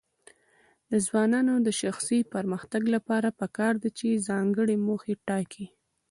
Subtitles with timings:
[0.89, 5.65] د ځوانانو د شخصي پرمختګ لپاره پکار ده چې ځانګړي موخې ټاکي.